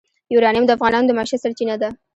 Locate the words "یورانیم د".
0.33-0.71